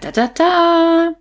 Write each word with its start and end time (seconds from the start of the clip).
Ta 0.00 0.12
ta 0.12 0.28
ta. 0.28 1.14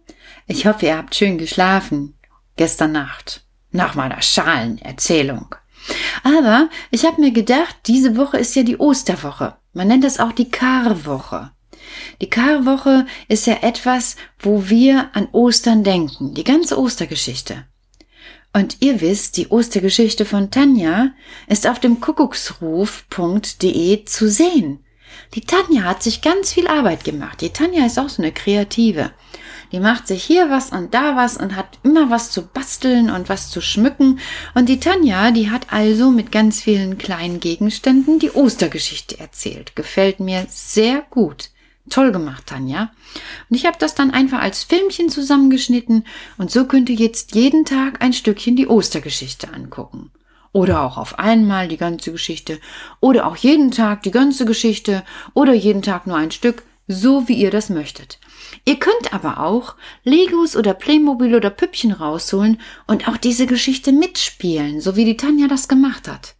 Ich 0.46 0.66
hoffe, 0.66 0.86
ihr 0.86 0.98
habt 0.98 1.16
schön 1.16 1.38
geschlafen 1.38 2.18
gestern 2.56 2.92
Nacht 2.92 3.46
nach 3.72 3.96
meiner 3.96 4.22
Schalenerzählung. 4.22 5.56
Aber 6.24 6.70
ich 6.92 7.06
habe 7.06 7.22
mir 7.22 7.32
gedacht, 7.32 7.76
diese 7.86 8.18
Woche 8.18 8.38
ist 8.38 8.56
ja 8.56 8.64
die 8.64 8.78
Osterwoche. 8.78 9.56
Man 9.74 9.88
nennt 9.88 10.04
das 10.04 10.20
auch 10.20 10.32
die 10.32 10.50
Karwoche. 10.50 11.52
Die 12.22 12.30
Karwoche 12.30 13.06
ist 13.28 13.48
ja 13.48 13.58
etwas, 13.62 14.16
wo 14.40 14.70
wir 14.70 15.10
an 15.14 15.28
Ostern 15.32 15.84
denken, 15.84 16.34
die 16.34 16.44
ganze 16.44 16.80
Ostergeschichte. 16.80 17.66
Und 18.54 18.78
ihr 18.80 19.02
wisst, 19.02 19.38
die 19.38 19.50
Ostergeschichte 19.50 20.26
von 20.26 20.52
Tanja 20.52 21.12
ist 21.48 21.68
auf 21.68 21.80
dem 21.80 22.02
Kuckucksruf.de 22.02 24.06
zu 24.06 24.30
sehen. 24.30 24.84
Die 25.34 25.42
Tanja 25.42 25.84
hat 25.84 26.04
sich 26.04 26.22
ganz 26.22 26.54
viel 26.54 26.68
Arbeit 26.68 27.04
gemacht. 27.04 27.42
Die 27.42 27.50
Tanja 27.50 27.86
ist 27.86 28.00
auch 28.00 28.10
so 28.10 28.22
eine 28.22 28.32
Kreative. 28.32 29.12
Die 29.72 29.80
macht 29.80 30.08
sich 30.08 30.24
hier 30.24 30.50
was 30.50 30.72
und 30.72 30.94
da 30.94 31.16
was 31.16 31.38
und 31.38 31.56
hat 31.56 31.80
immer 31.84 32.10
was 32.10 32.32
zu 32.32 32.48
basteln 32.48 33.10
und 33.10 33.28
was 33.28 33.50
zu 33.50 33.60
schmücken. 33.60 34.20
Und 34.54 34.70
die 34.70 34.80
Tanja, 34.80 35.32
die 35.32 35.50
hat 35.50 35.74
also 35.74 36.12
mit 36.12 36.32
ganz 36.32 36.62
vielen 36.62 36.98
kleinen 36.98 37.40
Gegenständen 37.40 38.20
die 38.20 38.32
Ostergeschichte 38.32 39.20
erzählt. 39.20 39.76
Gefällt 39.76 40.20
mir 40.20 40.46
sehr 40.50 41.02
gut. 41.10 41.50
Toll 41.90 42.12
gemacht, 42.12 42.48
Tanja. 42.48 42.92
Und 43.50 43.56
ich 43.56 43.66
habe 43.66 43.78
das 43.80 43.96
dann 43.96 44.12
einfach 44.12 44.42
als 44.42 44.64
Filmchen 44.64 45.10
zusammengeschnitten 45.10 46.06
und 46.38 46.52
so 46.52 46.66
könnt 46.66 46.90
ihr 46.90 46.96
jetzt 46.96 47.36
jeden 47.36 47.66
Tag 47.66 48.02
ein 48.02 48.14
Stückchen 48.14 48.56
die 48.56 48.68
Ostergeschichte 48.68 49.54
angucken. 49.54 50.12
Oder 50.58 50.82
auch 50.82 50.98
auf 50.98 51.20
einmal 51.20 51.68
die 51.68 51.78
ganze 51.78 52.12
Geschichte. 52.12 52.60
Oder 53.00 53.28
auch 53.28 53.36
jeden 53.36 53.70
Tag 53.70 54.02
die 54.02 54.10
ganze 54.10 54.44
Geschichte. 54.44 55.04
Oder 55.36 55.54
jeden 55.54 55.84
Tag 55.84 56.08
nur 56.08 56.18
ein 56.18 56.32
Stück, 56.32 56.64
so 56.88 57.28
wie 57.28 57.36
ihr 57.36 57.52
das 57.52 57.70
möchtet. 57.70 58.20
Ihr 58.66 58.80
könnt 58.80 59.14
aber 59.14 59.40
auch 59.40 59.76
Legos 60.04 60.56
oder 60.56 60.74
Playmobil 60.74 61.36
oder 61.36 61.52
Püppchen 61.52 61.92
rausholen 61.92 62.60
und 62.88 63.08
auch 63.08 63.18
diese 63.18 63.46
Geschichte 63.46 63.92
mitspielen, 63.92 64.82
so 64.82 64.96
wie 64.96 65.06
die 65.06 65.16
Tanja 65.16 65.48
das 65.48 65.68
gemacht 65.68 66.08
hat. 66.08 66.34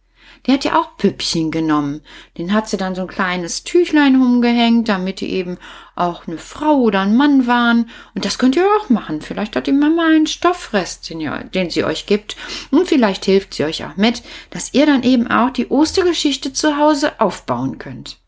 Die 0.46 0.52
hat 0.52 0.64
ja 0.64 0.80
auch 0.80 0.96
Püppchen 0.96 1.52
genommen. 1.52 2.00
Den 2.38 2.52
hat 2.52 2.68
sie 2.68 2.76
dann 2.76 2.96
so 2.96 3.02
ein 3.02 3.08
kleines 3.08 3.62
Tüchlein 3.62 4.20
umgehängt, 4.20 4.88
damit 4.88 5.20
die 5.20 5.30
eben 5.30 5.58
auch 5.98 6.26
eine 6.26 6.38
Frau 6.38 6.76
oder 6.80 7.00
ein 7.00 7.16
Mann 7.16 7.46
waren. 7.46 7.90
Und 8.14 8.24
das 8.24 8.38
könnt 8.38 8.56
ihr 8.56 8.66
auch 8.78 8.88
machen. 8.88 9.20
Vielleicht 9.20 9.56
hat 9.56 9.66
die 9.66 9.72
Mama 9.72 10.06
einen 10.06 10.26
Stoffrest, 10.26 11.10
den, 11.10 11.20
ihr, 11.20 11.44
den 11.44 11.70
sie 11.70 11.84
euch 11.84 12.06
gibt. 12.06 12.36
Und 12.70 12.86
vielleicht 12.86 13.24
hilft 13.24 13.54
sie 13.54 13.64
euch 13.64 13.84
auch 13.84 13.96
mit, 13.96 14.22
dass 14.50 14.74
ihr 14.74 14.86
dann 14.86 15.02
eben 15.02 15.26
auch 15.28 15.50
die 15.50 15.68
Ostergeschichte 15.68 16.52
zu 16.52 16.76
Hause 16.76 17.20
aufbauen 17.20 17.78
könnt. 17.78 18.18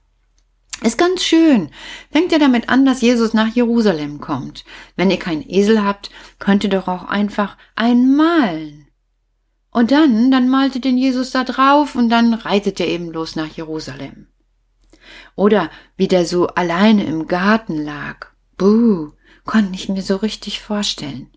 Ist 0.83 0.97
ganz 0.97 1.23
schön. 1.23 1.71
Fängt 2.11 2.33
ihr 2.33 2.39
damit 2.39 2.71
an, 2.71 2.87
dass 2.87 3.03
Jesus 3.03 3.35
nach 3.35 3.55
Jerusalem 3.55 4.21
kommt. 4.21 4.65
Wenn 4.97 5.11
ihr 5.11 5.19
keinen 5.19 5.49
Esel 5.49 5.85
habt, 5.85 6.11
könnt 6.39 6.65
ihr 6.65 6.71
doch 6.71 6.89
auch 6.89 7.05
einfach 7.05 7.59
einmalen. 7.77 8.87
Und 9.71 9.93
dann, 9.93 10.31
dann 10.31 10.49
malt 10.49 10.75
ihr 10.75 10.81
den 10.81 10.99
Jesus 10.99 11.31
da 11.31 11.45
drauf 11.45 11.95
und 11.95 12.09
dann 12.09 12.35
reitet 12.35 12.81
ihr 12.81 12.89
eben 12.89 13.13
los 13.13 13.37
nach 13.37 13.49
Jerusalem. 13.49 14.27
Oder 15.41 15.71
wie 15.97 16.07
der 16.07 16.27
so 16.27 16.49
alleine 16.49 17.05
im 17.05 17.27
Garten 17.27 17.83
lag. 17.83 18.27
Buh, 18.59 19.13
konnte 19.47 19.75
ich 19.75 19.89
mir 19.89 20.03
so 20.03 20.17
richtig 20.17 20.61
vorstellen. 20.61 21.31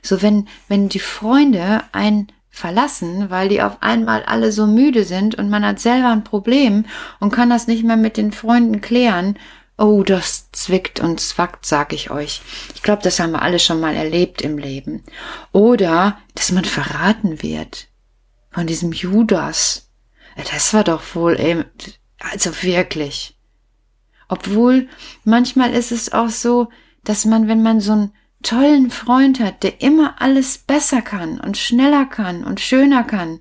So 0.00 0.22
wenn, 0.22 0.46
wenn 0.68 0.88
die 0.88 1.00
Freunde 1.00 1.82
ein 1.90 2.28
verlassen, 2.50 3.30
weil 3.30 3.48
die 3.48 3.60
auf 3.60 3.78
einmal 3.80 4.22
alle 4.22 4.52
so 4.52 4.68
müde 4.68 5.02
sind 5.02 5.34
und 5.34 5.50
man 5.50 5.66
hat 5.66 5.80
selber 5.80 6.12
ein 6.12 6.22
Problem 6.22 6.86
und 7.18 7.32
kann 7.32 7.50
das 7.50 7.66
nicht 7.66 7.82
mehr 7.82 7.96
mit 7.96 8.16
den 8.16 8.30
Freunden 8.30 8.80
klären. 8.80 9.36
Oh, 9.76 10.04
das 10.04 10.52
zwickt 10.52 11.00
und 11.00 11.18
zwackt, 11.18 11.66
sag 11.66 11.92
ich 11.92 12.12
euch. 12.12 12.42
Ich 12.76 12.84
glaube, 12.84 13.02
das 13.02 13.18
haben 13.18 13.32
wir 13.32 13.42
alle 13.42 13.58
schon 13.58 13.80
mal 13.80 13.96
erlebt 13.96 14.40
im 14.40 14.56
Leben. 14.56 15.02
Oder, 15.50 16.16
dass 16.36 16.52
man 16.52 16.64
verraten 16.64 17.42
wird 17.42 17.88
von 18.52 18.68
diesem 18.68 18.92
Judas. 18.92 19.90
Das 20.52 20.72
war 20.74 20.84
doch 20.84 21.02
wohl 21.16 21.40
eben, 21.40 21.64
also 22.20 22.62
wirklich. 22.62 23.34
Obwohl, 24.28 24.88
manchmal 25.24 25.72
ist 25.72 25.90
es 25.90 26.12
auch 26.12 26.28
so, 26.28 26.68
dass 27.04 27.24
man, 27.24 27.48
wenn 27.48 27.62
man 27.62 27.80
so 27.80 27.92
ein 27.92 28.12
tollen 28.42 28.90
Freund 28.90 29.40
hat, 29.40 29.62
der 29.62 29.80
immer 29.80 30.20
alles 30.20 30.58
besser 30.58 31.02
kann 31.02 31.40
und 31.40 31.56
schneller 31.56 32.06
kann 32.06 32.44
und 32.44 32.60
schöner 32.60 33.02
kann, 33.02 33.40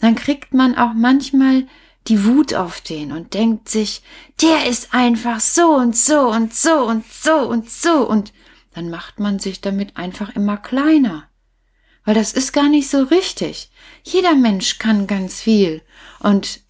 dann 0.00 0.14
kriegt 0.14 0.54
man 0.54 0.76
auch 0.76 0.92
manchmal 0.94 1.66
die 2.06 2.24
Wut 2.24 2.54
auf 2.54 2.80
den 2.80 3.10
und 3.10 3.34
denkt 3.34 3.68
sich, 3.68 4.02
der 4.40 4.66
ist 4.66 4.94
einfach 4.94 5.40
so 5.40 5.74
und 5.74 5.96
so 5.96 6.28
und 6.28 6.54
so 6.54 6.86
und 6.86 7.10
so 7.10 7.48
und 7.48 7.68
so 7.68 8.08
und 8.08 8.32
dann 8.74 8.90
macht 8.90 9.18
man 9.18 9.38
sich 9.38 9.60
damit 9.60 9.96
einfach 9.96 10.36
immer 10.36 10.56
kleiner. 10.56 11.28
Weil 12.04 12.14
das 12.14 12.32
ist 12.32 12.52
gar 12.52 12.68
nicht 12.68 12.88
so 12.88 13.02
richtig. 13.02 13.70
Jeder 14.04 14.36
Mensch 14.36 14.78
kann 14.78 15.08
ganz 15.08 15.40
viel 15.40 15.82
und 16.20 16.60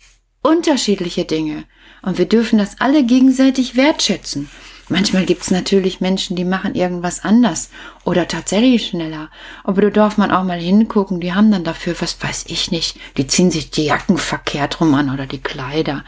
unterschiedliche 0.41 1.27
Dinge 1.27 1.65
und 2.07 2.19
wir 2.19 2.27
dürfen 2.27 2.59
das 2.61 2.77
alle 2.79 3.03
gegenseitig 3.03 3.75
wertschätzen. 3.75 4.49
Manchmal 4.89 5.25
gibt's 5.25 5.51
natürlich 5.51 6.01
Menschen, 6.01 6.37
die 6.37 6.45
machen 6.45 6.77
irgendwas 6.77 7.25
anders 7.25 7.71
oder 8.05 8.29
tatsächlich 8.29 8.87
schneller. 8.87 9.29
Aber 9.65 9.83
da 9.83 9.91
darf 9.91 10.17
man 10.17 10.31
auch 10.31 10.45
mal 10.45 10.61
hingucken, 10.61 11.19
die 11.19 11.35
haben 11.35 11.51
dann 11.51 11.65
dafür, 11.65 11.97
was 11.99 12.23
weiß 12.23 12.45
ich 12.47 12.71
nicht, 12.71 12.97
die 13.17 13.27
ziehen 13.27 13.51
sich 13.51 13.73
die 13.73 13.87
Jacken 13.87 14.19
verkehrt 14.19 14.81
rum 14.81 14.95
an 14.95 15.13
oder 15.13 15.27
die 15.27 15.43
Kleider. 15.43 16.05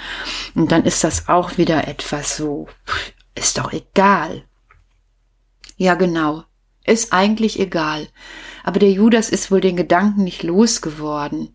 Und 0.54 0.70
dann 0.70 0.84
ist 0.84 1.03
das 1.03 1.28
auch 1.28 1.58
wieder 1.58 1.88
etwas 1.88 2.37
so, 2.37 2.69
ist 3.34 3.58
doch 3.58 3.72
egal. 3.72 4.44
Ja, 5.76 5.97
genau, 5.97 6.44
ist 6.84 7.12
eigentlich 7.12 7.58
egal. 7.58 8.06
Aber 8.62 8.78
der 8.78 8.92
Judas 8.92 9.31
ist 9.31 9.50
wohl 9.50 9.60
den 9.60 9.75
Gedanken 9.75 10.22
nicht 10.22 10.44
losgeworden 10.44 11.53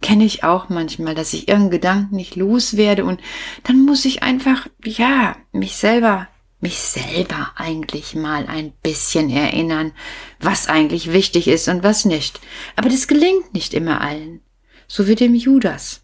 kenne 0.00 0.24
ich 0.24 0.44
auch 0.44 0.68
manchmal, 0.68 1.14
dass 1.14 1.32
ich 1.32 1.48
irgendeinen 1.48 1.70
Gedanken 1.70 2.16
nicht 2.16 2.36
loswerde 2.36 3.04
und 3.04 3.20
dann 3.64 3.84
muss 3.84 4.04
ich 4.04 4.22
einfach, 4.22 4.68
ja, 4.84 5.36
mich 5.52 5.76
selber 5.76 6.28
mich 6.60 6.78
selber 6.78 7.52
eigentlich 7.54 8.14
mal 8.14 8.46
ein 8.46 8.72
bisschen 8.82 9.30
erinnern, 9.30 9.92
was 10.40 10.66
eigentlich 10.66 11.12
wichtig 11.12 11.46
ist 11.46 11.68
und 11.68 11.82
was 11.82 12.04
nicht. 12.04 12.40
Aber 12.74 12.88
das 12.88 13.06
gelingt 13.06 13.54
nicht 13.54 13.74
immer 13.74 14.00
allen. 14.00 14.40
So 14.88 15.06
wie 15.06 15.14
dem 15.14 15.34
Judas. 15.34 16.02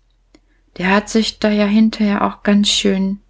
Der 0.76 0.90
hat 0.90 1.08
sich 1.08 1.38
da 1.38 1.50
ja 1.50 1.66
hinterher 1.66 2.24
auch 2.24 2.42
ganz 2.42 2.68
schön 2.68 3.20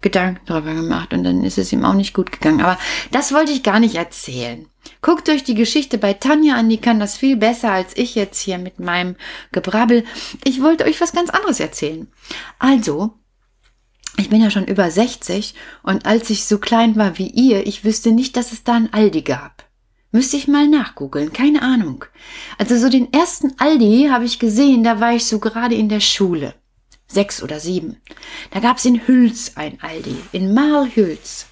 Gedanken 0.00 0.46
drüber 0.46 0.74
gemacht 0.74 1.12
und 1.12 1.24
dann 1.24 1.44
ist 1.44 1.58
es 1.58 1.72
ihm 1.72 1.84
auch 1.84 1.94
nicht 1.94 2.14
gut 2.14 2.32
gegangen. 2.32 2.62
Aber 2.62 2.78
das 3.10 3.32
wollte 3.32 3.52
ich 3.52 3.62
gar 3.62 3.80
nicht 3.80 3.96
erzählen. 3.96 4.66
Guckt 5.02 5.28
euch 5.28 5.44
die 5.44 5.54
Geschichte 5.54 5.98
bei 5.98 6.14
Tanja 6.14 6.54
an, 6.54 6.68
die 6.68 6.78
kann 6.78 7.00
das 7.00 7.16
viel 7.16 7.36
besser 7.36 7.72
als 7.72 7.96
ich 7.96 8.14
jetzt 8.14 8.40
hier 8.40 8.58
mit 8.58 8.80
meinem 8.80 9.16
Gebrabbel. 9.52 10.04
Ich 10.44 10.62
wollte 10.62 10.84
euch 10.84 11.00
was 11.00 11.12
ganz 11.12 11.30
anderes 11.30 11.60
erzählen. 11.60 12.08
Also, 12.58 13.14
ich 14.16 14.28
bin 14.28 14.42
ja 14.42 14.50
schon 14.50 14.66
über 14.66 14.90
60 14.90 15.54
und 15.82 16.06
als 16.06 16.30
ich 16.30 16.44
so 16.44 16.58
klein 16.58 16.96
war 16.96 17.18
wie 17.18 17.28
ihr, 17.28 17.66
ich 17.66 17.84
wüsste 17.84 18.12
nicht, 18.12 18.36
dass 18.36 18.52
es 18.52 18.64
da 18.64 18.74
ein 18.74 18.92
Aldi 18.92 19.22
gab. 19.22 19.64
Müsste 20.12 20.36
ich 20.36 20.48
mal 20.48 20.66
nachgoogeln, 20.66 21.32
keine 21.32 21.62
Ahnung. 21.62 22.04
Also 22.58 22.76
so 22.76 22.88
den 22.88 23.12
ersten 23.12 23.54
Aldi 23.58 24.08
habe 24.10 24.24
ich 24.24 24.40
gesehen, 24.40 24.82
da 24.82 25.00
war 25.00 25.14
ich 25.14 25.26
so 25.26 25.38
gerade 25.38 25.76
in 25.76 25.88
der 25.88 26.00
Schule. 26.00 26.54
Sechs 27.06 27.42
oder 27.42 27.60
sieben. 27.60 27.96
Da 28.50 28.60
gab's 28.60 28.84
in 28.84 29.06
Hüls 29.06 29.56
ein 29.56 29.78
Aldi, 29.80 30.16
in 30.32 30.52
Malhüls. 30.52 31.46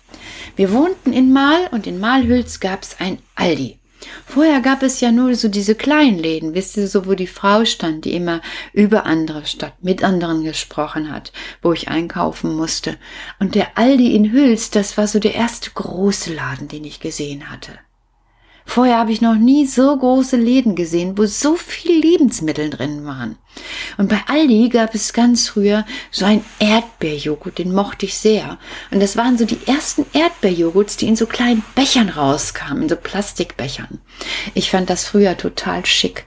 Wir 0.58 0.72
wohnten 0.72 1.12
in 1.12 1.32
Mal 1.32 1.68
und 1.70 1.86
in 1.86 2.00
Malhüls 2.00 2.58
gab's 2.58 2.96
ein 2.98 3.20
Aldi. 3.36 3.78
Vorher 4.26 4.60
gab 4.60 4.82
es 4.82 5.00
ja 5.00 5.12
nur 5.12 5.36
so 5.36 5.46
diese 5.46 5.76
kleinen 5.76 6.18
Läden, 6.18 6.52
wisst 6.52 6.76
ihr, 6.76 6.88
so 6.88 7.06
wo 7.06 7.14
die 7.14 7.28
Frau 7.28 7.64
stand, 7.64 8.04
die 8.04 8.14
immer 8.14 8.40
über 8.72 9.06
andere 9.06 9.46
statt 9.46 9.74
mit 9.82 10.02
anderen 10.02 10.42
gesprochen 10.42 11.12
hat, 11.12 11.32
wo 11.62 11.72
ich 11.72 11.86
einkaufen 11.86 12.56
musste. 12.56 12.96
Und 13.38 13.54
der 13.54 13.78
Aldi 13.78 14.16
in 14.16 14.32
Hüls, 14.32 14.70
das 14.70 14.98
war 14.98 15.06
so 15.06 15.20
der 15.20 15.36
erste 15.36 15.70
große 15.70 16.34
Laden, 16.34 16.66
den 16.66 16.82
ich 16.82 16.98
gesehen 16.98 17.52
hatte. 17.52 17.78
Vorher 18.68 18.98
habe 18.98 19.12
ich 19.12 19.22
noch 19.22 19.34
nie 19.34 19.64
so 19.64 19.96
große 19.96 20.36
Läden 20.36 20.74
gesehen, 20.74 21.16
wo 21.16 21.24
so 21.24 21.56
viel 21.56 22.02
Lebensmittel 22.02 22.68
drin 22.68 23.06
waren. 23.06 23.38
Und 23.96 24.10
bei 24.10 24.20
Aldi 24.26 24.68
gab 24.68 24.94
es 24.94 25.14
ganz 25.14 25.48
früher 25.48 25.86
so 26.10 26.26
ein 26.26 26.44
Erdbeerjoghurt, 26.58 27.56
den 27.56 27.74
mochte 27.74 28.04
ich 28.04 28.18
sehr. 28.18 28.58
Und 28.90 29.00
das 29.00 29.16
waren 29.16 29.38
so 29.38 29.46
die 29.46 29.58
ersten 29.66 30.04
Erdbeerjoghurts, 30.12 30.98
die 30.98 31.08
in 31.08 31.16
so 31.16 31.24
kleinen 31.24 31.64
Bechern 31.74 32.10
rauskamen, 32.10 32.82
in 32.82 32.88
so 32.90 32.96
Plastikbechern. 32.96 34.00
Ich 34.52 34.70
fand 34.70 34.90
das 34.90 35.06
früher 35.06 35.38
total 35.38 35.86
schick. 35.86 36.26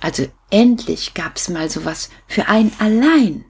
Also 0.00 0.28
endlich 0.48 1.14
gab 1.14 1.38
es 1.38 1.48
mal 1.48 1.68
sowas 1.68 2.08
für 2.28 2.46
einen 2.46 2.72
allein. 2.78 3.44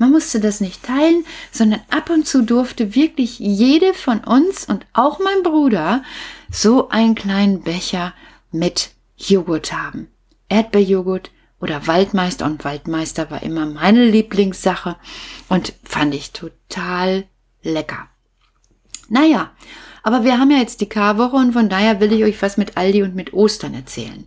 Man 0.00 0.12
musste 0.12 0.40
das 0.40 0.62
nicht 0.62 0.82
teilen, 0.82 1.26
sondern 1.52 1.82
ab 1.90 2.08
und 2.08 2.26
zu 2.26 2.40
durfte 2.40 2.94
wirklich 2.94 3.38
jede 3.38 3.92
von 3.92 4.20
uns 4.20 4.64
und 4.64 4.86
auch 4.94 5.18
mein 5.18 5.42
Bruder 5.42 6.02
so 6.50 6.88
einen 6.88 7.14
kleinen 7.14 7.60
Becher 7.60 8.14
mit 8.50 8.92
Joghurt 9.18 9.74
haben. 9.74 10.08
Erdbeerjoghurt 10.48 11.30
oder 11.60 11.86
Waldmeister 11.86 12.46
und 12.46 12.64
Waldmeister 12.64 13.30
war 13.30 13.42
immer 13.42 13.66
meine 13.66 14.06
Lieblingssache 14.06 14.96
und 15.50 15.74
fand 15.84 16.14
ich 16.14 16.32
total 16.32 17.26
lecker. 17.62 18.08
Naja, 19.10 19.50
Aber 20.02 20.24
wir 20.24 20.38
haben 20.38 20.50
ja 20.50 20.56
jetzt 20.56 20.80
die 20.80 20.88
Karwoche 20.88 21.36
und 21.36 21.52
von 21.52 21.68
daher 21.68 22.00
will 22.00 22.14
ich 22.14 22.24
euch 22.24 22.40
was 22.40 22.56
mit 22.56 22.78
Aldi 22.78 23.02
und 23.02 23.14
mit 23.14 23.34
Ostern 23.34 23.74
erzählen. 23.74 24.26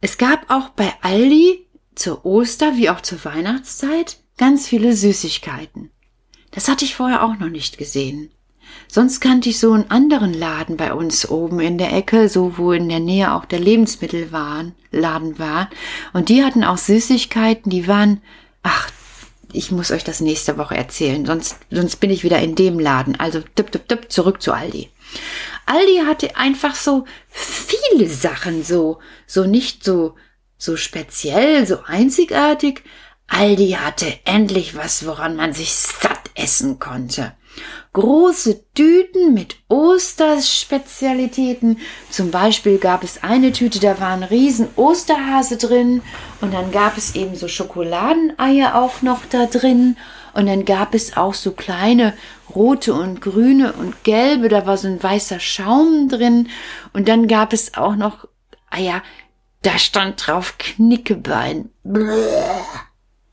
Es 0.00 0.16
gab 0.16 0.50
auch 0.50 0.70
bei 0.70 0.90
Aldi 1.02 1.63
zur 1.94 2.24
Oster 2.24 2.76
wie 2.76 2.90
auch 2.90 3.00
zur 3.00 3.24
Weihnachtszeit 3.24 4.18
ganz 4.36 4.68
viele 4.68 4.94
Süßigkeiten. 4.94 5.90
Das 6.50 6.68
hatte 6.68 6.84
ich 6.84 6.94
vorher 6.94 7.24
auch 7.24 7.38
noch 7.38 7.48
nicht 7.48 7.78
gesehen. 7.78 8.30
Sonst 8.88 9.20
kannte 9.20 9.48
ich 9.48 9.58
so 9.58 9.72
einen 9.72 9.90
anderen 9.90 10.32
Laden 10.32 10.76
bei 10.76 10.92
uns 10.94 11.28
oben 11.28 11.60
in 11.60 11.78
der 11.78 11.92
Ecke, 11.92 12.28
so 12.28 12.58
wo 12.58 12.72
in 12.72 12.88
der 12.88 13.00
Nähe 13.00 13.34
auch 13.34 13.44
der 13.44 13.60
Lebensmittelladen 13.60 15.38
war. 15.38 15.70
Und 16.12 16.28
die 16.28 16.44
hatten 16.44 16.64
auch 16.64 16.78
Süßigkeiten, 16.78 17.70
die 17.70 17.88
waren, 17.88 18.20
ach, 18.62 18.90
ich 19.52 19.70
muss 19.70 19.90
euch 19.90 20.04
das 20.04 20.20
nächste 20.20 20.58
Woche 20.58 20.76
erzählen, 20.76 21.24
sonst, 21.24 21.58
sonst 21.70 21.96
bin 21.96 22.10
ich 22.10 22.24
wieder 22.24 22.40
in 22.40 22.54
dem 22.54 22.78
Laden. 22.78 23.18
Also 23.18 23.40
tipp, 23.40 23.70
tipp, 23.70 23.88
tipp, 23.88 24.10
zurück 24.10 24.42
zu 24.42 24.52
Aldi. 24.52 24.90
Aldi 25.66 26.02
hatte 26.06 26.36
einfach 26.36 26.74
so 26.74 27.04
viele 27.28 28.08
Sachen, 28.08 28.64
so, 28.64 28.98
so 29.26 29.44
nicht 29.44 29.84
so, 29.84 30.14
so 30.64 30.76
speziell, 30.76 31.66
so 31.66 31.78
einzigartig. 31.86 32.82
Aldi 33.28 33.78
hatte 33.80 34.06
endlich 34.24 34.76
was, 34.76 35.06
woran 35.06 35.36
man 35.36 35.52
sich 35.52 35.74
satt 35.74 36.30
essen 36.34 36.78
konnte. 36.78 37.34
Große 37.92 38.64
Tüten 38.74 39.34
mit 39.34 39.56
Osterspezialitäten. 39.68 41.78
Zum 42.10 42.32
Beispiel 42.32 42.78
gab 42.78 43.04
es 43.04 43.22
eine 43.22 43.52
Tüte, 43.52 43.78
da 43.78 44.00
war 44.00 44.10
ein 44.10 44.24
riesen 44.24 44.66
Osterhase 44.74 45.56
drin. 45.56 46.02
Und 46.40 46.52
dann 46.52 46.72
gab 46.72 46.98
es 46.98 47.14
eben 47.14 47.36
so 47.36 47.46
Schokoladeneier 47.46 48.74
auch 48.74 49.02
noch 49.02 49.20
da 49.30 49.46
drin. 49.46 49.96
Und 50.32 50.46
dann 50.46 50.64
gab 50.64 50.94
es 50.94 51.16
auch 51.16 51.34
so 51.34 51.52
kleine 51.52 52.14
rote 52.52 52.94
und 52.94 53.20
grüne 53.20 53.74
und 53.74 54.02
gelbe, 54.02 54.48
da 54.48 54.66
war 54.66 54.76
so 54.76 54.88
ein 54.88 55.00
weißer 55.00 55.38
Schaum 55.38 56.08
drin. 56.08 56.48
Und 56.92 57.06
dann 57.06 57.28
gab 57.28 57.52
es 57.52 57.74
auch 57.74 57.94
noch 57.94 58.26
Eier, 58.70 59.04
da 59.64 59.78
stand 59.78 60.26
drauf 60.26 60.56
Knickebein. 60.58 61.70
Bläh. 61.82 62.62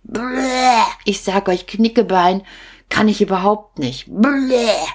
Bläh. 0.03 0.83
Ich 1.05 1.21
sag 1.21 1.47
euch 1.47 1.67
Knickebein 1.67 2.43
kann 2.89 3.07
ich 3.07 3.21
überhaupt 3.21 3.79
nicht. 3.79 4.05
Bläh. 4.07 4.87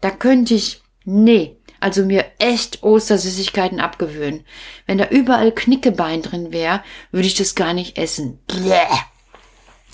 Da 0.00 0.10
könnte 0.10 0.54
ich, 0.54 0.82
nee, 1.04 1.56
also 1.80 2.04
mir 2.04 2.26
echt 2.38 2.82
Ostersüßigkeiten 2.82 3.80
abgewöhnen. 3.80 4.44
Wenn 4.86 4.98
da 4.98 5.08
überall 5.08 5.52
Knickebein 5.52 6.22
drin 6.22 6.52
wäre, 6.52 6.82
würde 7.10 7.26
ich 7.26 7.34
das 7.34 7.54
gar 7.54 7.72
nicht 7.72 7.98
essen. 7.98 8.38
Bläh. 8.46 8.86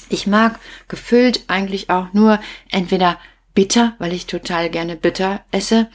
Ich 0.09 0.27
mag 0.27 0.59
gefüllt 0.89 1.45
eigentlich 1.49 1.91
auch 1.91 2.12
nur 2.12 2.41
entweder 2.71 3.19
bitter, 3.55 3.95
weil 3.99 4.12
ich 4.12 4.27
total 4.27 4.71
gerne 4.71 4.97
bitter 4.97 5.45
esse, 5.50 5.91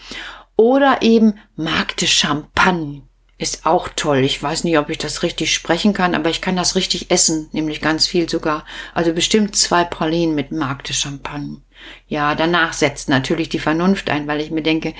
oder 0.55 1.01
eben 1.01 1.39
Magde 1.55 2.07
Champagne 2.07 3.01
ist 3.37 3.65
auch 3.65 3.89
toll. 3.95 4.19
Ich 4.19 4.41
weiß 4.41 4.63
nicht, 4.63 4.77
ob 4.77 4.89
ich 4.89 4.97
das 4.97 5.23
richtig 5.23 5.53
sprechen 5.53 5.93
kann, 5.93 6.15
aber 6.15 6.29
ich 6.29 6.41
kann 6.41 6.55
das 6.55 6.75
richtig 6.75 7.11
essen, 7.11 7.49
nämlich 7.51 7.81
ganz 7.81 8.07
viel 8.07 8.29
sogar. 8.29 8.65
Also 8.93 9.13
bestimmt 9.13 9.55
zwei 9.55 9.83
Pralinen 9.83 10.35
mit 10.35 10.51
Markte 10.51 10.93
Champagne. 10.93 11.61
Ja, 12.07 12.35
danach 12.35 12.73
setzt 12.73 13.09
natürlich 13.09 13.49
die 13.49 13.59
Vernunft 13.59 14.09
ein, 14.09 14.27
weil 14.27 14.39
ich 14.39 14.51
mir 14.51 14.61
denke, 14.61 14.93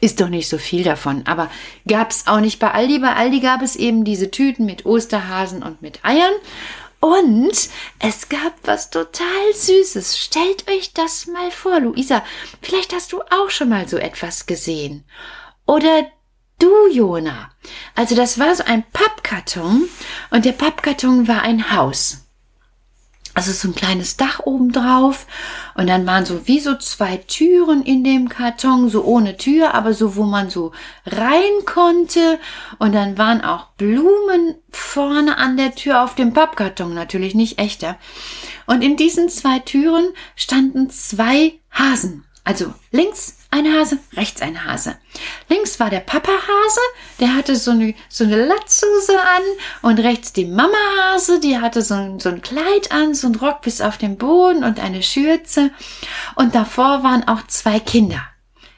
ist 0.00 0.20
doch 0.20 0.28
nicht 0.28 0.48
so 0.48 0.56
viel 0.56 0.84
davon. 0.84 1.26
Aber 1.26 1.50
gab's 1.86 2.26
auch 2.26 2.40
nicht 2.40 2.58
bei 2.58 2.70
Aldi. 2.70 3.00
Bei 3.00 3.14
Aldi 3.14 3.40
gab 3.40 3.60
es 3.60 3.76
eben 3.76 4.04
diese 4.04 4.30
Tüten 4.30 4.64
mit 4.64 4.86
Osterhasen 4.86 5.62
und 5.62 5.82
mit 5.82 6.04
Eiern. 6.04 6.32
Und 7.00 7.70
es 7.98 8.28
gab 8.28 8.54
was 8.62 8.90
total 8.90 9.54
Süßes. 9.54 10.18
Stellt 10.18 10.68
euch 10.70 10.92
das 10.92 11.26
mal 11.26 11.50
vor, 11.50 11.80
Luisa. 11.80 12.22
Vielleicht 12.62 12.94
hast 12.94 13.12
du 13.12 13.22
auch 13.22 13.50
schon 13.50 13.70
mal 13.70 13.88
so 13.88 13.96
etwas 13.96 14.46
gesehen. 14.46 15.04
Oder 15.66 16.06
Du, 16.60 16.88
Jona. 16.92 17.50
Also 17.94 18.14
das 18.14 18.38
war 18.38 18.54
so 18.54 18.62
ein 18.64 18.84
Pappkarton 18.92 19.88
und 20.30 20.44
der 20.44 20.52
Pappkarton 20.52 21.26
war 21.26 21.42
ein 21.42 21.74
Haus. 21.74 22.18
Also 23.32 23.52
so 23.52 23.68
ein 23.68 23.74
kleines 23.74 24.18
Dach 24.18 24.40
oben 24.40 24.70
drauf 24.70 25.26
und 25.74 25.86
dann 25.86 26.06
waren 26.06 26.26
so 26.26 26.46
wie 26.46 26.60
so 26.60 26.76
zwei 26.76 27.16
Türen 27.16 27.82
in 27.82 28.04
dem 28.04 28.28
Karton, 28.28 28.90
so 28.90 29.04
ohne 29.04 29.38
Tür, 29.38 29.72
aber 29.72 29.94
so 29.94 30.16
wo 30.16 30.24
man 30.24 30.50
so 30.50 30.72
rein 31.06 31.64
konnte 31.64 32.38
und 32.78 32.92
dann 32.94 33.16
waren 33.16 33.40
auch 33.40 33.68
Blumen 33.78 34.56
vorne 34.70 35.38
an 35.38 35.56
der 35.56 35.74
Tür 35.74 36.02
auf 36.02 36.14
dem 36.16 36.34
Pappkarton, 36.34 36.92
natürlich 36.92 37.34
nicht 37.34 37.58
echter. 37.58 37.96
Und 38.66 38.82
in 38.82 38.96
diesen 38.96 39.30
zwei 39.30 39.60
Türen 39.60 40.08
standen 40.36 40.90
zwei 40.90 41.54
Hasen. 41.70 42.24
Also 42.44 42.72
links 42.90 43.36
ein 43.50 43.66
Hase, 43.66 43.98
rechts 44.14 44.40
ein 44.42 44.64
Hase. 44.64 44.96
Links 45.48 45.78
war 45.78 45.90
der 45.90 46.00
Papa-Hase, 46.00 46.80
der 47.18 47.34
hatte 47.34 47.56
so 47.56 47.72
eine, 47.72 47.94
so 48.08 48.24
eine 48.24 48.46
Latzhose 48.46 49.20
an 49.20 49.42
und 49.82 49.98
rechts 49.98 50.32
die 50.32 50.46
Mama-Hase, 50.46 51.40
die 51.40 51.58
hatte 51.58 51.82
so 51.82 51.94
ein, 51.94 52.20
so 52.20 52.28
ein 52.28 52.42
Kleid 52.42 52.92
an, 52.92 53.14
so 53.14 53.26
ein 53.26 53.34
Rock 53.34 53.62
bis 53.62 53.80
auf 53.80 53.98
den 53.98 54.16
Boden 54.16 54.64
und 54.64 54.80
eine 54.80 55.02
Schürze. 55.02 55.70
Und 56.36 56.54
davor 56.54 57.02
waren 57.02 57.26
auch 57.28 57.46
zwei 57.46 57.80
Kinder. 57.80 58.22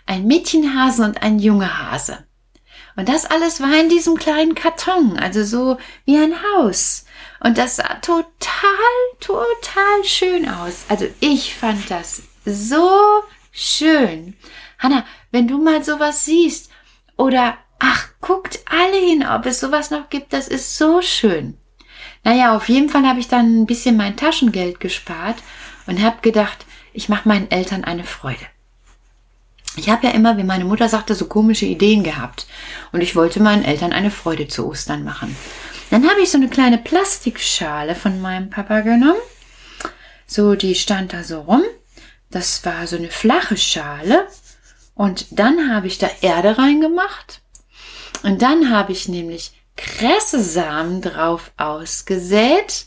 Ein 0.06 0.26
Mädchenhase 0.26 1.04
und 1.04 1.22
ein 1.22 1.38
junger 1.38 1.90
Hase. 1.90 2.24
Und 2.96 3.08
das 3.08 3.24
alles 3.24 3.60
war 3.60 3.78
in 3.78 3.88
diesem 3.88 4.16
kleinen 4.16 4.54
Karton, 4.54 5.18
also 5.18 5.44
so 5.44 5.78
wie 6.04 6.18
ein 6.18 6.34
Haus. 6.42 7.06
Und 7.40 7.58
das 7.58 7.76
sah 7.76 7.94
total, 8.00 8.26
total 9.20 10.04
schön 10.04 10.48
aus. 10.48 10.84
Also 10.88 11.06
ich 11.20 11.54
fand 11.54 11.90
das 11.90 12.22
so 12.44 13.22
schön. 13.52 14.34
Hanna, 14.78 15.04
wenn 15.30 15.46
du 15.46 15.62
mal 15.62 15.84
sowas 15.84 16.24
siehst 16.24 16.70
oder 17.16 17.56
ach, 17.78 18.08
guckt 18.20 18.60
alle 18.66 18.96
hin, 18.96 19.24
ob 19.26 19.46
es 19.46 19.60
sowas 19.60 19.90
noch 19.90 20.08
gibt, 20.10 20.32
das 20.32 20.48
ist 20.48 20.76
so 20.76 21.02
schön. 21.02 21.56
Naja, 22.24 22.56
auf 22.56 22.68
jeden 22.68 22.88
Fall 22.88 23.06
habe 23.06 23.20
ich 23.20 23.28
dann 23.28 23.62
ein 23.62 23.66
bisschen 23.66 23.96
mein 23.96 24.16
Taschengeld 24.16 24.80
gespart 24.80 25.36
und 25.86 26.00
habe 26.02 26.20
gedacht, 26.22 26.66
ich 26.92 27.08
mache 27.08 27.28
meinen 27.28 27.50
Eltern 27.50 27.84
eine 27.84 28.04
Freude. 28.04 28.46
Ich 29.76 29.88
habe 29.88 30.06
ja 30.06 30.12
immer, 30.12 30.36
wie 30.36 30.44
meine 30.44 30.64
Mutter 30.64 30.88
sagte, 30.88 31.14
so 31.14 31.26
komische 31.26 31.64
Ideen 31.64 32.02
gehabt 32.02 32.46
und 32.92 33.00
ich 33.00 33.16
wollte 33.16 33.42
meinen 33.42 33.64
Eltern 33.64 33.92
eine 33.92 34.10
Freude 34.10 34.46
zu 34.46 34.66
Ostern 34.68 35.02
machen. 35.02 35.34
Dann 35.90 36.08
habe 36.08 36.20
ich 36.20 36.30
so 36.30 36.38
eine 36.38 36.48
kleine 36.48 36.78
Plastikschale 36.78 37.94
von 37.94 38.20
meinem 38.20 38.50
Papa 38.50 38.80
genommen. 38.80 39.20
So, 40.26 40.54
die 40.54 40.74
stand 40.74 41.12
da 41.12 41.22
so 41.22 41.40
rum 41.40 41.62
das 42.32 42.64
war 42.64 42.86
so 42.86 42.96
eine 42.96 43.10
flache 43.10 43.56
Schale. 43.56 44.26
Und 44.94 45.26
dann 45.30 45.72
habe 45.72 45.86
ich 45.86 45.98
da 45.98 46.08
Erde 46.20 46.58
reingemacht. 46.58 47.40
Und 48.22 48.42
dann 48.42 48.70
habe 48.70 48.92
ich 48.92 49.08
nämlich 49.08 49.52
Kressesamen 49.76 51.00
drauf 51.00 51.52
ausgesät. 51.56 52.86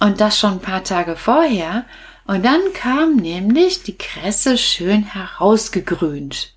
Und 0.00 0.20
das 0.20 0.38
schon 0.38 0.54
ein 0.54 0.60
paar 0.60 0.84
Tage 0.84 1.16
vorher. 1.16 1.84
Und 2.26 2.44
dann 2.44 2.72
kam 2.74 3.16
nämlich 3.16 3.82
die 3.82 3.96
Kresse 3.96 4.58
schön 4.58 5.04
herausgegrünt. 5.04 6.54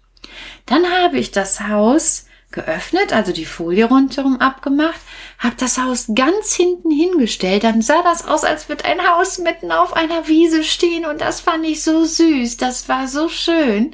Dann 0.65 0.83
habe 0.86 1.17
ich 1.17 1.31
das 1.31 1.62
Haus 1.62 2.25
geöffnet, 2.51 3.13
also 3.13 3.32
die 3.32 3.46
Folie 3.46 3.86
rundherum 3.86 4.38
abgemacht, 4.38 5.00
habe 5.38 5.56
das 5.60 5.77
Haus 5.77 6.08
ganz 6.15 6.56
hinten 6.56 6.89
hingestellt. 6.89 7.63
Dann 7.63 7.82
sah 7.82 8.01
das 8.01 8.27
aus, 8.27 8.44
als 8.44 8.70
würde 8.70 8.86
ein 8.86 9.08
Haus 9.08 9.38
mitten 9.38 9.72
auf 9.72 9.94
einer 9.94 10.27
Wiese 10.27 10.63
stehen 10.63 11.06
und 11.06 11.22
das 11.22 11.41
fand 11.41 11.63
ich 11.65 11.84
so 11.84 12.06
süß. 12.06 12.58
Das 12.58 12.89
war 12.89 13.08
so 13.08 13.29
schön. 13.29 13.94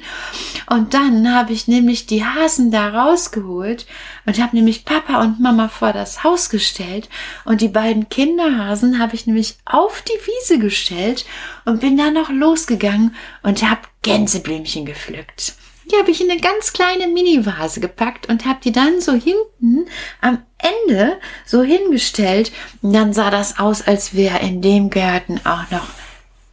Und 0.70 0.94
dann 0.94 1.34
habe 1.34 1.52
ich 1.52 1.68
nämlich 1.68 2.06
die 2.06 2.24
Hasen 2.24 2.70
da 2.70 2.88
rausgeholt 2.88 3.86
und 4.24 4.40
habe 4.40 4.56
nämlich 4.56 4.86
Papa 4.86 5.20
und 5.20 5.38
Mama 5.38 5.68
vor 5.68 5.92
das 5.92 6.24
Haus 6.24 6.48
gestellt 6.48 7.10
und 7.44 7.60
die 7.60 7.68
beiden 7.68 8.08
Kinderhasen 8.08 8.98
habe 8.98 9.14
ich 9.14 9.26
nämlich 9.26 9.56
auf 9.66 10.02
die 10.02 10.26
Wiese 10.26 10.58
gestellt 10.58 11.26
und 11.66 11.80
bin 11.80 11.98
dann 11.98 12.14
noch 12.14 12.30
losgegangen 12.30 13.14
und 13.42 13.62
habe 13.62 13.82
Gänseblümchen 14.00 14.86
gepflückt. 14.86 15.54
Die 15.90 15.96
habe 15.96 16.10
ich 16.10 16.20
in 16.20 16.30
eine 16.30 16.40
ganz 16.40 16.72
kleine 16.72 17.06
Mini-Vase 17.06 17.80
gepackt 17.80 18.28
und 18.28 18.44
habe 18.44 18.58
die 18.62 18.72
dann 18.72 19.00
so 19.00 19.12
hinten 19.12 19.88
am 20.20 20.44
Ende 20.58 21.20
so 21.44 21.62
hingestellt. 21.62 22.50
Und 22.82 22.92
dann 22.92 23.12
sah 23.12 23.30
das 23.30 23.58
aus, 23.58 23.82
als 23.82 24.14
wäre 24.14 24.40
in 24.40 24.62
dem 24.62 24.90
Garten 24.90 25.40
auch 25.44 25.70
noch 25.70 25.88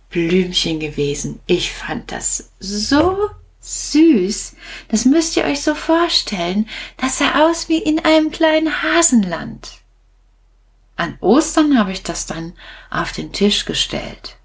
Blümchen 0.09 0.79
gewesen. 0.79 1.39
Ich 1.47 1.71
fand 1.71 2.11
das 2.11 2.51
so 2.59 3.17
süß. 3.61 4.55
Das 4.89 5.05
müsst 5.05 5.35
ihr 5.35 5.45
euch 5.45 5.61
so 5.61 5.73
vorstellen. 5.73 6.69
Das 6.97 7.17
sah 7.17 7.47
aus 7.47 7.69
wie 7.69 7.79
in 7.79 7.99
einem 8.05 8.29
kleinen 8.29 8.83
Hasenland. 8.83 9.81
An 10.95 11.17
Ostern 11.21 11.79
habe 11.79 11.91
ich 11.91 12.03
das 12.03 12.27
dann 12.27 12.53
auf 12.91 13.11
den 13.13 13.31
Tisch 13.31 13.65
gestellt. 13.65 14.37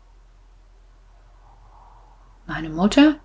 Meine 2.46 2.70
Mutter 2.70 3.20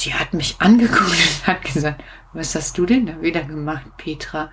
die 0.00 0.14
hat 0.14 0.34
mich 0.34 0.56
angeguckt 0.58 1.10
und 1.10 1.46
hat 1.46 1.62
gesagt, 1.62 2.02
was 2.32 2.54
hast 2.54 2.76
du 2.78 2.86
denn 2.86 3.06
da 3.06 3.20
wieder 3.20 3.42
gemacht, 3.42 3.96
Petra? 3.96 4.52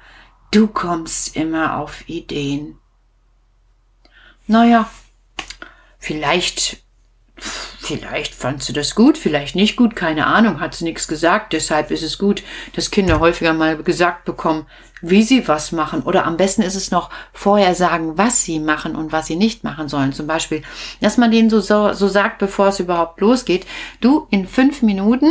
Du 0.51 0.67
kommst 0.67 1.35
immer 1.35 1.77
auf 1.77 2.07
Ideen. 2.07 2.77
Naja, 4.47 4.89
vielleicht 5.99 6.83
Vielleicht 7.83 8.33
fand 8.33 8.63
sie 8.63 8.71
das 8.71 8.95
gut, 8.95 9.17
vielleicht 9.17 9.55
nicht 9.55 9.75
gut, 9.75 9.93
keine 9.93 10.27
Ahnung, 10.27 10.61
hat 10.61 10.73
sie 10.73 10.85
nichts 10.85 11.05
gesagt. 11.05 11.51
Deshalb 11.51 11.91
ist 11.91 12.01
es 12.01 12.17
gut, 12.17 12.41
dass 12.73 12.91
Kinder 12.91 13.19
häufiger 13.19 13.51
mal 13.53 13.75
gesagt 13.83 14.23
bekommen, 14.23 14.67
wie 15.03 15.21
sie 15.21 15.47
was 15.49 15.73
machen. 15.73 16.01
Oder 16.03 16.25
am 16.25 16.37
besten 16.37 16.61
ist 16.61 16.75
es 16.75 16.89
noch 16.89 17.09
vorher 17.33 17.75
sagen, 17.75 18.17
was 18.17 18.41
sie 18.41 18.59
machen 18.59 18.95
und 18.95 19.11
was 19.11 19.27
sie 19.27 19.35
nicht 19.35 19.63
machen 19.65 19.89
sollen. 19.89 20.13
Zum 20.13 20.27
Beispiel, 20.27 20.63
dass 21.01 21.17
man 21.17 21.29
denen 21.29 21.49
so, 21.49 21.59
so, 21.59 21.91
so 21.91 22.07
sagt, 22.07 22.39
bevor 22.39 22.69
es 22.69 22.79
überhaupt 22.79 23.19
losgeht, 23.19 23.67
du 23.99 24.27
in 24.31 24.47
fünf 24.47 24.81
Minuten, 24.81 25.27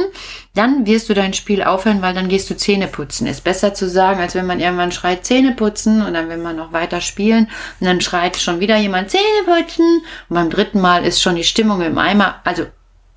dann 0.55 0.85
wirst 0.87 1.09
du 1.09 1.15
dein 1.15 1.33
Spiel 1.33 1.63
aufhören, 1.63 2.03
weil 2.03 2.13
dann 2.13 2.29
gehst 2.29 2.51
du 2.51 2.57
Zähne 2.57 2.87
putzen. 2.87 3.27
Ist 3.27 3.45
besser 3.45 3.73
zu 3.73 3.89
sagen, 3.89 4.21
als 4.21 4.35
wenn 4.35 4.47
man 4.47 4.61
irgendwann 4.61 4.93
schreit 4.93 5.25
Zähne 5.25 5.53
putzen 5.53 6.03
und 6.03 6.13
dann 6.13 6.29
will 6.29 6.37
man 6.37 6.57
noch 6.57 6.75
weiter 6.75 7.01
spielen 7.01 7.49
und 7.81 7.87
dann 7.87 8.03
schreit 8.03 8.37
schon 8.37 8.61
wieder 8.61 8.77
jemand 8.77 9.11
Zähne 9.11 9.23
putzen 9.47 10.03
und 10.29 10.35
beim 10.35 10.51
dritten 10.51 10.83
Mal 10.83 11.07
ist 11.07 11.23
schon 11.23 11.37
die 11.37 11.45
Stimmung 11.45 11.81
im 11.81 11.97
Eimer. 11.97 12.43
Also, 12.45 12.67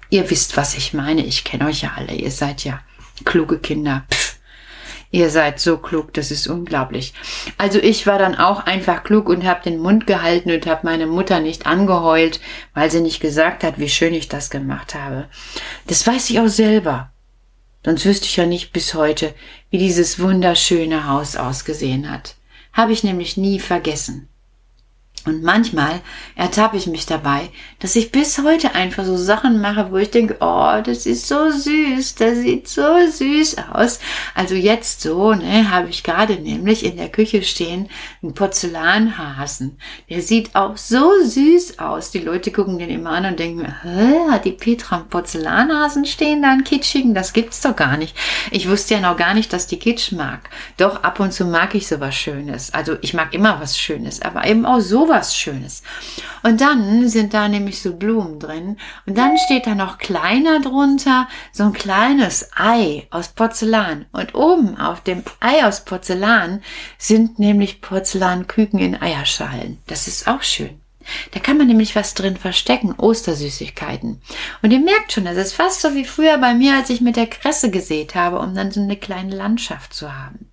ihr 0.09 0.29
wisst, 0.29 0.55
was 0.55 0.75
ich 0.75 0.93
meine. 0.93 1.25
Ich 1.25 1.43
kenne 1.43 1.65
euch 1.65 1.81
ja 1.81 1.91
alle. 1.97 2.13
Ihr 2.13 2.31
seid 2.31 2.63
ja 2.63 2.79
kluge 3.25 3.59
Kinder. 3.59 4.03
Pff. 4.09 4.24
Ihr 5.11 5.29
seid 5.29 5.59
so 5.59 5.77
klug, 5.77 6.13
das 6.13 6.31
ist 6.31 6.47
unglaublich. 6.47 7.13
Also 7.57 7.79
ich 7.79 8.05
war 8.05 8.19
dann 8.19 8.35
auch 8.35 8.65
einfach 8.65 9.03
klug 9.03 9.29
und 9.29 9.45
habe 9.45 9.63
den 9.63 9.79
Mund 9.79 10.07
gehalten 10.07 10.51
und 10.51 10.65
habe 10.67 10.81
meine 10.83 11.07
Mutter 11.07 11.39
nicht 11.39 11.65
angeheult, 11.65 12.41
weil 12.73 12.91
sie 12.91 13.01
nicht 13.01 13.21
gesagt 13.21 13.63
hat, 13.63 13.79
wie 13.79 13.89
schön 13.89 14.13
ich 14.13 14.27
das 14.27 14.49
gemacht 14.49 14.95
habe. 14.95 15.27
Das 15.87 16.05
weiß 16.05 16.29
ich 16.29 16.39
auch 16.39 16.47
selber. 16.47 17.11
Sonst 17.85 18.05
wüsste 18.05 18.25
ich 18.25 18.35
ja 18.35 18.45
nicht 18.45 18.73
bis 18.73 18.95
heute, 18.95 19.33
wie 19.69 19.77
dieses 19.77 20.19
wunderschöne 20.19 21.07
Haus 21.07 21.35
ausgesehen 21.35 22.09
hat. 22.09 22.35
Habe 22.73 22.91
ich 22.91 23.03
nämlich 23.03 23.37
nie 23.37 23.59
vergessen. 23.59 24.27
Und 25.25 25.41
manchmal 25.41 26.01
ertappe 26.35 26.77
ich 26.77 26.85
mich 26.85 27.07
dabei, 27.07 27.49
dass 27.79 27.95
ich 27.95 28.11
bis 28.11 28.37
heute 28.37 28.75
einfach 28.75 29.03
so 29.05 29.17
Sachen 29.17 29.59
mache, 29.59 29.91
wo 29.91 29.97
ich 29.97 30.11
denke, 30.11 30.37
oh, 30.39 30.79
das 30.83 31.07
ist 31.07 31.27
so 31.27 31.49
süß, 31.49 32.15
das 32.15 32.37
sieht 32.37 32.67
so 32.67 32.83
süß 33.09 33.57
aus. 33.73 33.99
Also 34.35 34.53
jetzt 34.53 35.01
so, 35.01 35.33
ne, 35.33 35.71
habe 35.71 35.89
ich 35.89 36.03
gerade 36.03 36.35
nämlich 36.35 36.85
in 36.85 36.97
der 36.97 37.09
Küche 37.09 37.41
stehen 37.41 37.89
einen 38.21 38.35
Porzellanhasen. 38.35 39.79
Der 40.11 40.21
sieht 40.21 40.55
auch 40.55 40.77
so 40.77 41.11
süß 41.23 41.79
aus. 41.79 42.11
Die 42.11 42.19
Leute 42.19 42.51
gucken 42.51 42.77
den 42.77 42.89
immer 42.89 43.11
an 43.11 43.25
und 43.25 43.39
denken, 43.39 43.65
hä, 43.81 44.29
hat 44.29 44.45
die 44.45 44.51
Petra 44.51 44.97
einen 44.97 45.09
Porzellanhasen 45.09 46.05
stehen 46.05 46.43
da, 46.43 46.51
einen 46.51 46.63
kitschigen? 46.63 47.15
Das 47.15 47.33
gibt's 47.33 47.61
doch 47.61 47.75
gar 47.75 47.97
nicht. 47.97 48.15
Ich 48.51 48.69
wusste 48.69 48.93
ja 48.93 48.99
noch 48.99 49.17
gar 49.17 49.33
nicht, 49.33 49.51
dass 49.51 49.65
die 49.65 49.79
Kitsch 49.79 50.11
mag. 50.11 50.51
Doch 50.77 51.01
ab 51.01 51.19
und 51.19 51.33
zu 51.33 51.45
mag 51.45 51.73
ich 51.73 51.87
sowas 51.87 52.13
Schönes. 52.13 52.71
Also 52.75 52.97
ich 53.01 53.15
mag 53.15 53.33
immer 53.33 53.59
was 53.59 53.79
Schönes, 53.79 54.21
aber 54.21 54.45
eben 54.45 54.67
auch 54.67 54.81
sowas 54.81 55.14
was 55.15 55.35
Schönes. 55.35 55.81
Und 56.43 56.61
dann 56.61 57.07
sind 57.09 57.33
da 57.33 57.47
nämlich 57.47 57.81
so 57.81 57.95
Blumen 57.95 58.39
drin. 58.39 58.77
Und 59.05 59.17
dann 59.17 59.37
steht 59.37 59.65
da 59.65 59.75
noch 59.75 59.97
kleiner 59.97 60.59
drunter 60.59 61.27
so 61.51 61.63
ein 61.63 61.73
kleines 61.73 62.49
Ei 62.55 63.07
aus 63.09 63.29
Porzellan. 63.29 64.05
Und 64.11 64.35
oben 64.35 64.77
auf 64.77 65.01
dem 65.01 65.23
Ei 65.39 65.65
aus 65.65 65.85
Porzellan 65.85 66.61
sind 66.97 67.39
nämlich 67.39 67.81
Porzellanküken 67.81 68.79
in 68.79 69.01
Eierschalen. 69.01 69.79
Das 69.87 70.07
ist 70.07 70.27
auch 70.27 70.43
schön. 70.43 70.81
Da 71.31 71.39
kann 71.39 71.57
man 71.57 71.67
nämlich 71.67 71.95
was 71.95 72.13
drin 72.13 72.35
verstecken, 72.35 72.93
Ostersüßigkeiten. 72.97 74.21
Und 74.61 74.71
ihr 74.71 74.79
merkt 74.79 75.13
schon, 75.13 75.25
das 75.25 75.37
ist 75.37 75.53
fast 75.53 75.81
so 75.81 75.93
wie 75.93 76.05
früher 76.05 76.37
bei 76.39 76.53
mir, 76.53 76.75
als 76.75 76.89
ich 76.89 77.01
mit 77.01 77.15
der 77.15 77.27
Kresse 77.27 77.69
gesät 77.69 78.15
habe, 78.15 78.39
um 78.39 78.55
dann 78.55 78.71
so 78.71 78.81
eine 78.81 78.97
kleine 78.97 79.35
Landschaft 79.35 79.93
zu 79.93 80.15
haben. 80.15 80.51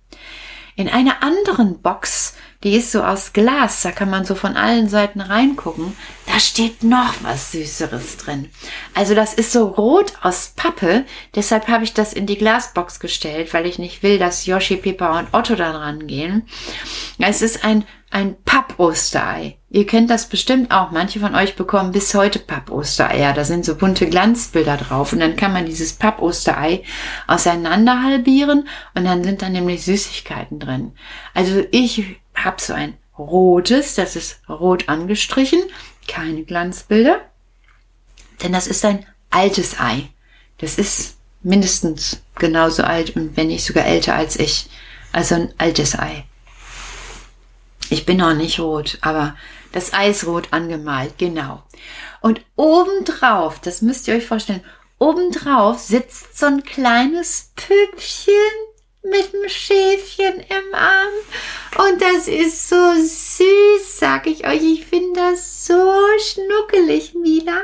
In 0.75 0.89
einer 0.89 1.21
anderen 1.21 1.81
Box, 1.81 2.35
die 2.63 2.75
ist 2.75 2.91
so 2.91 3.03
aus 3.03 3.33
Glas, 3.33 3.81
da 3.81 3.91
kann 3.91 4.09
man 4.09 4.25
so 4.25 4.35
von 4.35 4.55
allen 4.55 4.89
Seiten 4.89 5.21
reingucken, 5.21 5.95
da 6.25 6.39
steht 6.39 6.83
noch 6.83 7.13
was 7.21 7.51
Süßeres 7.51 8.17
drin. 8.17 8.49
Also 8.93 9.15
das 9.15 9.33
ist 9.33 9.51
so 9.51 9.67
rot 9.67 10.13
aus 10.21 10.53
Pappe, 10.55 11.05
deshalb 11.35 11.67
habe 11.67 11.83
ich 11.83 11.93
das 11.93 12.13
in 12.13 12.25
die 12.25 12.37
Glasbox 12.37 12.99
gestellt, 12.99 13.53
weil 13.53 13.65
ich 13.65 13.79
nicht 13.79 14.03
will, 14.03 14.17
dass 14.17 14.45
Yoshi, 14.45 14.77
Pippa 14.77 15.19
und 15.19 15.33
Otto 15.33 15.55
da 15.55 15.71
rangehen. 15.71 16.47
Es 17.19 17.41
ist 17.41 17.63
ein 17.63 17.85
ein 18.13 18.35
Papp-Osterei. 18.45 19.57
Ihr 19.71 19.87
kennt 19.87 20.11
das 20.11 20.29
bestimmt 20.29 20.71
auch. 20.71 20.91
Manche 20.91 21.19
von 21.19 21.33
euch 21.33 21.55
bekommen 21.55 21.91
bis 21.91 22.13
heute 22.13 22.37
Papp-Ostereier. 22.37 23.33
Da 23.33 23.43
sind 23.43 23.65
so 23.65 23.75
bunte 23.75 24.07
Glanzbilder 24.07 24.77
drauf. 24.77 25.13
Und 25.13 25.19
dann 25.19 25.35
kann 25.35 25.51
man 25.51 25.65
dieses 25.65 25.93
Papp-Osterei 25.93 26.83
auseinander 27.25 28.03
halbieren 28.03 28.67
und 28.93 29.05
dann 29.05 29.23
sind 29.23 29.41
da 29.41 29.49
nämlich 29.49 29.83
Süßigkeiten 29.83 30.59
drin. 30.59 30.91
Also 31.33 31.63
ich 31.71 32.21
habe 32.35 32.61
so 32.61 32.73
ein 32.73 32.97
rotes, 33.17 33.95
das 33.95 34.15
ist 34.15 34.41
rot 34.49 34.89
angestrichen. 34.89 35.61
Keine 36.07 36.43
Glanzbilder. 36.43 37.21
Denn 38.41 38.51
das 38.51 38.67
ist 38.67 38.83
ein 38.85 39.05
altes 39.29 39.79
Ei. 39.79 40.09
Das 40.57 40.77
ist 40.77 41.17
mindestens 41.41 42.21
genauso 42.35 42.83
alt 42.83 43.15
und 43.15 43.35
wenn 43.37 43.47
nicht 43.47 43.65
sogar 43.65 43.85
älter 43.85 44.15
als 44.15 44.37
ich. 44.37 44.69
Also 45.11 45.35
ein 45.35 45.53
altes 45.57 45.97
Ei. 45.97 46.25
Ich 47.89 48.05
bin 48.05 48.17
noch 48.17 48.33
nicht 48.33 48.59
rot, 48.59 48.97
aber 49.01 49.35
das 49.71 49.93
Eis 49.93 50.25
rot 50.25 50.47
angemalt, 50.51 51.17
genau. 51.17 51.63
Und 52.21 52.41
obendrauf, 52.55 53.59
das 53.59 53.81
müsst 53.81 54.07
ihr 54.07 54.15
euch 54.15 54.25
vorstellen, 54.25 54.63
obendrauf 54.99 55.79
sitzt 55.79 56.37
so 56.37 56.45
ein 56.45 56.63
kleines 56.63 57.51
Püppchen 57.55 58.33
mit 59.03 59.33
einem 59.33 59.49
Schäfchen 59.49 60.39
im 60.39 60.73
Arm. 60.73 61.13
Und 61.77 62.01
das 62.01 62.27
ist 62.27 62.69
so 62.69 62.93
süß, 62.93 63.99
sag 63.99 64.27
ich 64.27 64.47
euch. 64.47 64.63
Ich 64.63 64.85
finde 64.85 65.19
das 65.19 65.65
so 65.65 65.91
schnuckelig, 66.19 67.13
Mila. 67.13 67.61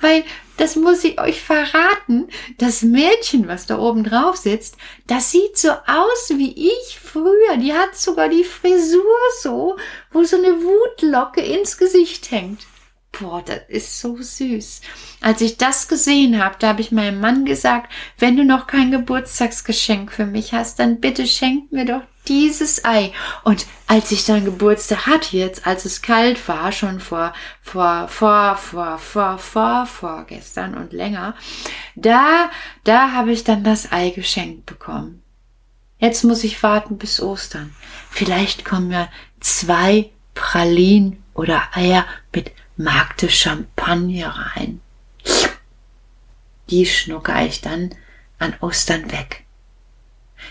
Weil 0.00 0.24
das 0.56 0.76
muss 0.76 1.02
ich 1.02 1.20
euch 1.20 1.40
verraten, 1.40 2.28
das 2.58 2.82
Mädchen, 2.82 3.48
was 3.48 3.66
da 3.66 3.78
oben 3.78 4.04
drauf 4.04 4.36
sitzt, 4.36 4.76
das 5.06 5.30
sieht 5.32 5.58
so 5.58 5.70
aus 5.70 6.30
wie 6.30 6.68
ich 6.68 7.00
früher. 7.00 7.56
Die 7.56 7.72
hat 7.72 7.96
sogar 7.96 8.28
die 8.28 8.44
Frisur 8.44 9.02
so, 9.40 9.76
wo 10.12 10.22
so 10.22 10.36
eine 10.36 10.62
Wutlocke 10.62 11.40
ins 11.40 11.76
Gesicht 11.76 12.30
hängt. 12.30 12.60
Boah, 13.20 13.42
das 13.42 13.60
ist 13.68 14.00
so 14.00 14.16
süß. 14.20 14.80
Als 15.20 15.40
ich 15.40 15.56
das 15.56 15.88
gesehen 15.88 16.42
habe, 16.42 16.56
da 16.58 16.68
habe 16.68 16.80
ich 16.80 16.90
meinem 16.90 17.20
Mann 17.20 17.44
gesagt, 17.44 17.92
wenn 18.18 18.36
du 18.36 18.44
noch 18.44 18.66
kein 18.66 18.90
Geburtstagsgeschenk 18.90 20.12
für 20.12 20.26
mich 20.26 20.52
hast, 20.52 20.78
dann 20.78 21.00
bitte 21.00 21.26
schenk 21.26 21.70
mir 21.70 21.84
doch 21.84 22.02
dieses 22.26 22.84
Ei. 22.84 23.12
Und 23.44 23.66
als 23.86 24.10
ich 24.10 24.24
dann 24.24 24.44
Geburtstag 24.44 25.06
hatte, 25.06 25.36
jetzt, 25.36 25.66
als 25.66 25.84
es 25.84 26.02
kalt 26.02 26.48
war, 26.48 26.72
schon 26.72 27.00
vor, 27.00 27.32
vor, 27.60 28.08
vor, 28.08 28.56
vor, 28.56 28.98
vor, 28.98 29.38
vor, 29.38 29.86
vor 29.86 30.24
gestern 30.26 30.74
und 30.74 30.92
länger, 30.92 31.34
da, 31.94 32.50
da 32.84 33.12
habe 33.12 33.32
ich 33.32 33.44
dann 33.44 33.62
das 33.62 33.92
Ei 33.92 34.10
geschenkt 34.10 34.66
bekommen. 34.66 35.22
Jetzt 35.98 36.24
muss 36.24 36.44
ich 36.44 36.62
warten 36.62 36.98
bis 36.98 37.20
Ostern. 37.20 37.74
Vielleicht 38.10 38.64
kommen 38.64 38.90
ja 38.90 39.08
zwei 39.40 40.10
Pralinen 40.34 41.22
oder 41.34 41.62
Eier 41.74 42.04
mit 42.34 42.52
Magde 42.76 43.30
Champagner 43.30 44.52
rein. 44.56 44.80
Die 46.70 46.86
schnucker 46.86 47.44
ich 47.46 47.60
dann 47.60 47.94
an 48.38 48.54
Ostern 48.60 49.12
weg. 49.12 49.44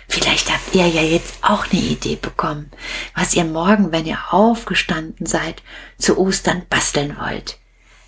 Vielleicht 0.08 0.52
habt 0.52 0.74
ihr 0.74 0.88
ja 0.88 1.02
jetzt 1.02 1.36
auch 1.42 1.70
eine 1.72 1.82
Idee 1.82 2.16
bekommen, 2.16 2.72
was 3.16 3.34
ihr 3.34 3.44
morgen, 3.44 3.92
wenn 3.92 4.06
ihr 4.06 4.20
aufgestanden 4.32 5.26
seid, 5.26 5.62
zu 5.98 6.18
Ostern 6.18 6.64
basteln 6.70 7.18
wollt. 7.20 7.58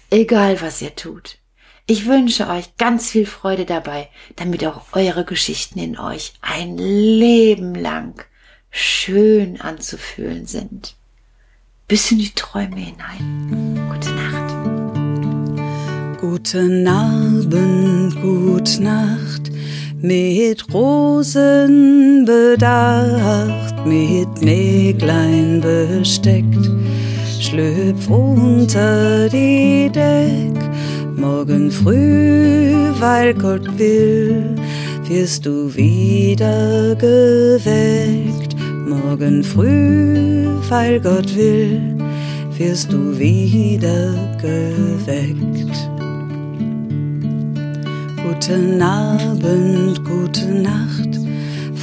Egal 0.10 0.62
was 0.62 0.82
ihr 0.82 0.96
tut. 0.96 1.38
Ich 1.88 2.06
wünsche 2.06 2.48
euch 2.48 2.78
ganz 2.78 3.12
viel 3.12 3.26
Freude 3.26 3.66
dabei, 3.66 4.10
damit 4.38 4.66
auch 4.66 4.82
eure 4.94 5.26
Geschichten 5.26 5.78
in 5.78 6.00
euch 6.00 6.34
ein 6.42 6.78
Leben 6.78 7.76
lang 7.76 8.24
schön 8.72 9.62
anzufühlen 9.62 10.48
sind. 10.48 10.96
Bis 11.88 12.12
in 12.12 12.18
die 12.20 12.34
Träume 12.34 12.78
hinein. 12.78 13.75
Guten 16.28 16.88
Abend, 16.88 18.20
gute 18.20 18.82
Nacht 18.82 19.52
mit 20.02 20.74
Rosen 20.74 22.26
bedacht, 22.26 23.86
mit 23.86 24.42
Näglein 24.42 25.62
besteckt, 25.62 26.68
schlüpf 27.40 28.10
unter 28.10 29.30
die 29.30 29.92
Deck. 29.94 30.60
Morgen 31.16 31.70
früh, 31.70 32.74
weil 33.00 33.36
Gott 33.36 33.78
will, 33.78 34.56
wirst 35.08 35.46
du 35.46 35.76
wieder 35.76 36.96
geweckt. 36.96 38.56
Morgen 38.88 39.44
früh, 39.44 40.48
weil 40.70 41.00
Gott 41.00 41.36
will, 41.36 41.80
wirst 42.58 42.92
du 42.92 43.16
wieder 43.20 44.16
geweckt. 44.42 45.75
Guten 48.28 48.82
Abend, 48.82 50.04
gute 50.04 50.48
Nacht, 50.48 51.20